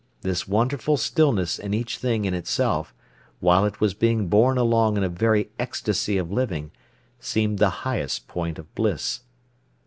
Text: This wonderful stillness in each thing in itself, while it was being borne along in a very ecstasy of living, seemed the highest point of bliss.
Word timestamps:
This 0.21 0.47
wonderful 0.47 0.97
stillness 0.97 1.59
in 1.59 1.75
each 1.75 1.99
thing 1.99 2.25
in 2.25 2.33
itself, 2.33 2.91
while 3.39 3.65
it 3.65 3.79
was 3.79 3.93
being 3.93 4.29
borne 4.29 4.57
along 4.57 4.97
in 4.97 5.03
a 5.03 5.09
very 5.09 5.51
ecstasy 5.59 6.17
of 6.17 6.31
living, 6.31 6.71
seemed 7.19 7.59
the 7.59 7.69
highest 7.85 8.27
point 8.27 8.57
of 8.57 8.73
bliss. 8.73 9.19